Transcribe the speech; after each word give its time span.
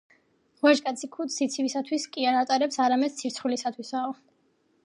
ვაჟკაცი 0.67 1.09
ქუდს 1.15 1.35
სიცივისათვის 1.41 2.09
კი 2.15 2.25
არ 2.31 2.39
ატარებს, 2.39 2.81
არამედ 2.87 3.17
სირცხვილისათვისაო 3.19 4.21